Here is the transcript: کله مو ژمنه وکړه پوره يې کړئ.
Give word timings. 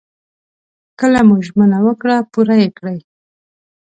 کله 0.99 1.19
مو 1.27 1.35
ژمنه 1.45 1.79
وکړه 1.87 2.15
پوره 2.31 2.55
يې 2.61 2.69
کړئ. 2.77 2.97